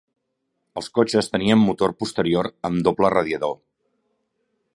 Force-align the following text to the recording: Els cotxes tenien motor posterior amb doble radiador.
Els 0.81 0.87
cotxes 0.95 1.29
tenien 1.33 1.61
motor 1.67 1.93
posterior 2.01 2.51
amb 2.71 2.83
doble 2.89 3.13
radiador. 3.19 3.55